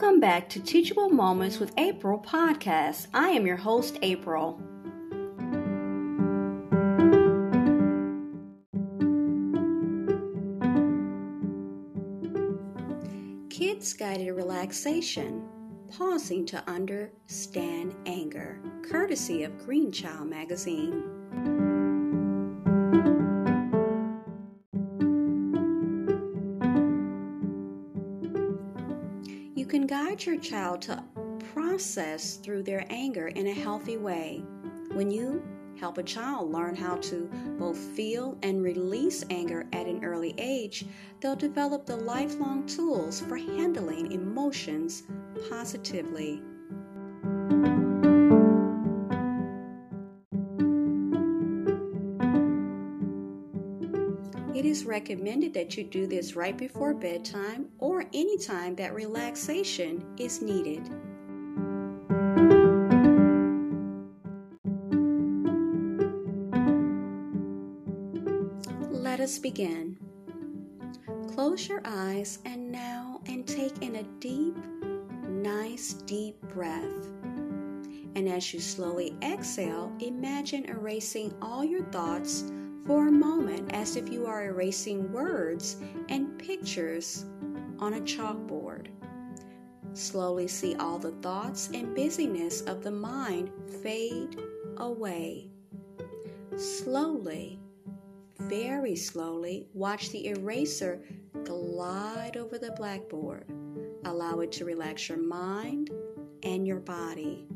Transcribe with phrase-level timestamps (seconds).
[0.00, 3.08] Welcome back to Teachable Moments with April podcast.
[3.12, 4.58] I am your host, April.
[13.50, 15.46] Kids Guided Relaxation
[15.90, 21.20] Pausing to Understand Anger, courtesy of Green Child Magazine.
[29.70, 31.00] Can guide your child to
[31.54, 34.42] process through their anger in a healthy way.
[34.94, 35.44] When you
[35.78, 40.86] help a child learn how to both feel and release anger at an early age,
[41.20, 45.04] they'll develop the lifelong tools for handling emotions
[45.48, 46.42] positively.
[54.60, 60.42] It is recommended that you do this right before bedtime or anytime that relaxation is
[60.42, 60.86] needed.
[68.90, 69.96] Let us begin.
[71.32, 74.58] Close your eyes and now and take in a deep,
[75.26, 77.06] nice deep breath.
[78.14, 82.52] And as you slowly exhale, imagine erasing all your thoughts
[82.86, 85.76] for a moment as if you are erasing words
[86.08, 87.24] and pictures
[87.78, 88.88] on a chalkboard.
[89.92, 93.50] Slowly see all the thoughts and busyness of the mind
[93.82, 94.40] fade
[94.76, 95.48] away.
[96.56, 97.58] Slowly,
[98.38, 101.02] very slowly, watch the eraser
[101.44, 103.46] glide over the blackboard.
[104.04, 105.90] Allow it to relax your mind
[106.42, 107.46] and your body.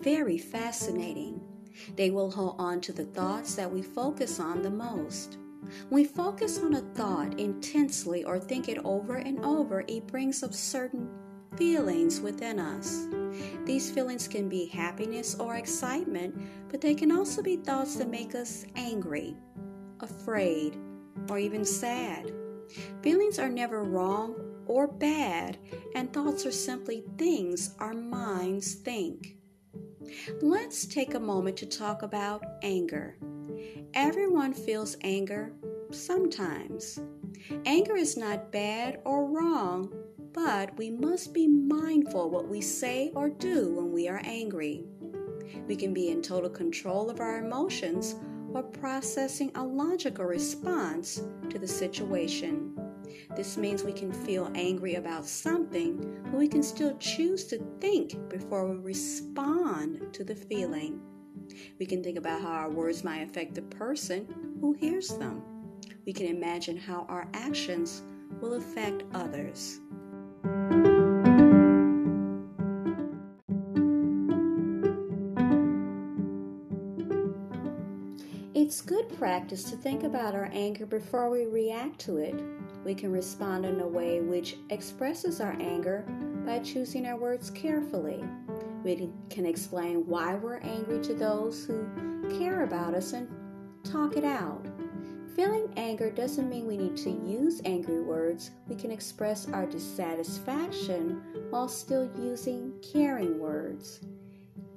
[0.00, 1.40] Very fascinating.
[1.96, 5.38] They will hold on to the thoughts that we focus on the most.
[5.88, 10.42] When we focus on a thought intensely or think it over and over, it brings
[10.42, 11.08] up certain
[11.56, 13.06] feelings within us.
[13.64, 16.34] These feelings can be happiness or excitement,
[16.70, 19.36] but they can also be thoughts that make us angry,
[20.00, 20.76] afraid,
[21.28, 22.32] or even sad.
[23.02, 24.34] Feelings are never wrong
[24.66, 25.58] or bad,
[25.94, 29.36] and thoughts are simply things our minds think.
[30.40, 33.16] Let's take a moment to talk about anger.
[33.94, 35.52] Everyone feels anger
[35.90, 37.00] sometimes.
[37.64, 39.92] Anger is not bad or wrong,
[40.32, 44.84] but we must be mindful what we say or do when we are angry.
[45.66, 48.14] We can be in total control of our emotions
[48.52, 52.74] or processing a logical response to the situation.
[53.36, 58.28] This means we can feel angry about something, but we can still choose to think
[58.28, 61.00] before we respond to the feeling.
[61.78, 64.26] We can think about how our words might affect the person
[64.60, 65.42] who hears them.
[66.06, 68.02] We can imagine how our actions
[68.40, 69.80] will affect others.
[78.54, 82.34] It's good practice to think about our anger before we react to it.
[82.84, 86.04] We can respond in a way which expresses our anger
[86.44, 88.24] by choosing our words carefully.
[88.82, 91.86] We can explain why we're angry to those who
[92.38, 93.28] care about us and
[93.84, 94.66] talk it out.
[95.36, 98.50] Feeling anger doesn't mean we need to use angry words.
[98.68, 104.00] We can express our dissatisfaction while still using caring words.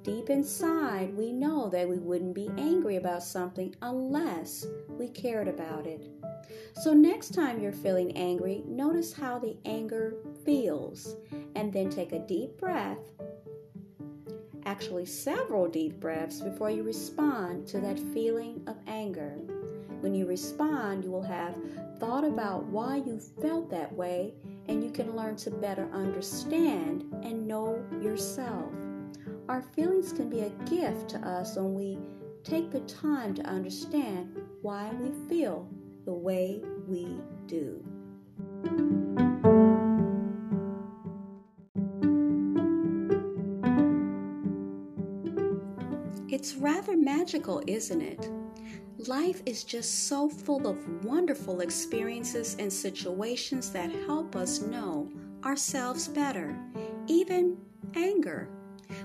[0.06, 5.84] Deep inside, we know that we wouldn't be angry about something unless we cared about
[5.84, 6.08] it.
[6.74, 11.16] So, next time you're feeling angry, notice how the anger feels
[11.56, 13.00] and then take a deep breath.
[14.64, 19.32] Actually, several deep breaths before you respond to that feeling of anger.
[19.98, 21.56] When you respond, you will have
[21.98, 24.34] thought about why you felt that way,
[24.68, 28.72] and you can learn to better understand and know yourself.
[29.48, 31.98] Our feelings can be a gift to us when we
[32.44, 35.68] take the time to understand why we feel
[36.04, 37.84] the way we do.
[46.28, 48.28] It's rather magical, isn't it?
[49.08, 55.10] Life is just so full of wonderful experiences and situations that help us know
[55.44, 56.58] ourselves better,
[57.06, 57.56] even
[57.94, 58.48] anger.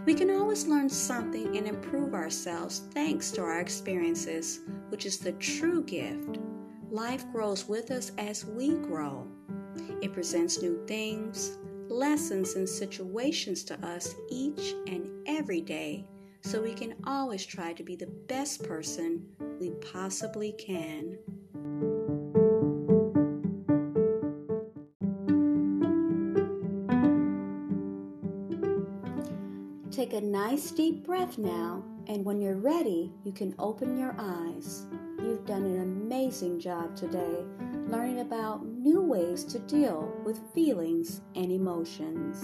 [0.05, 5.33] We can always learn something and improve ourselves thanks to our experiences, which is the
[5.33, 6.39] true gift.
[6.89, 9.27] Life grows with us as we grow.
[10.01, 11.57] It presents new things,
[11.87, 16.05] lessons, and situations to us each and every day
[16.41, 19.23] so we can always try to be the best person
[19.59, 21.17] we possibly can.
[30.01, 34.87] Take a nice deep breath now, and when you're ready, you can open your eyes.
[35.19, 37.45] You've done an amazing job today
[37.85, 42.43] learning about new ways to deal with feelings and emotions.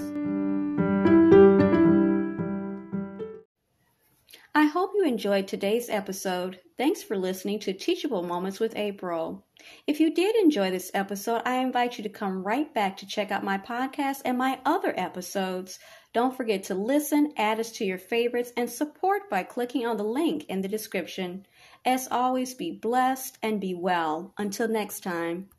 [4.54, 6.60] I hope you enjoyed today's episode.
[6.78, 9.46] Thanks for listening to Teachable Moments with April.
[9.88, 13.32] If you did enjoy this episode, I invite you to come right back to check
[13.32, 15.80] out my podcast and my other episodes.
[16.18, 20.04] Don't forget to listen, add us to your favorites, and support by clicking on the
[20.04, 21.46] link in the description.
[21.86, 24.34] As always, be blessed and be well.
[24.36, 25.50] Until next time.